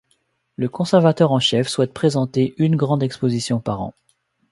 Le 0.55 0.67
conservateur 0.67 1.31
en 1.31 1.37
chef 1.39 1.67
souhaite 1.67 1.93
présenter 1.93 2.55
une 2.57 2.75
grande 2.75 3.03
exposition 3.03 3.59
par 3.59 3.81
an. 3.81 3.93